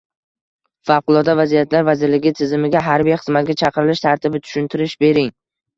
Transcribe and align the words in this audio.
Favqulodda 0.91 1.35
vaziyatlar 1.41 1.85
vazirligi 1.91 2.33
tizimiga 2.41 2.83
harbiy 2.89 3.19
xizmatga 3.23 3.59
chaqirilish 3.65 4.07
tartibi 4.09 4.47
tushuntirish 4.49 5.03
bering? 5.07 5.35